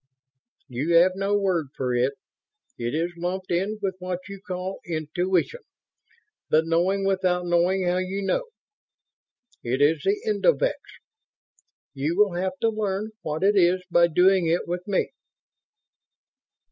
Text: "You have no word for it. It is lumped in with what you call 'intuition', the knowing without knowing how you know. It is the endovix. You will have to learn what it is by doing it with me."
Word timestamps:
"You 0.67 0.95
have 0.95 1.11
no 1.15 1.37
word 1.37 1.67
for 1.75 1.93
it. 1.93 2.13
It 2.75 2.95
is 2.95 3.11
lumped 3.17 3.51
in 3.51 3.77
with 3.83 3.97
what 3.99 4.17
you 4.27 4.41
call 4.41 4.79
'intuition', 4.83 5.61
the 6.49 6.63
knowing 6.65 7.05
without 7.05 7.45
knowing 7.45 7.83
how 7.85 7.97
you 7.99 8.23
know. 8.23 8.45
It 9.61 9.79
is 9.79 10.01
the 10.01 10.19
endovix. 10.27 10.73
You 11.93 12.17
will 12.17 12.33
have 12.33 12.53
to 12.61 12.69
learn 12.69 13.11
what 13.21 13.43
it 13.43 13.55
is 13.55 13.83
by 13.91 14.07
doing 14.07 14.47
it 14.47 14.67
with 14.67 14.87
me." 14.87 15.11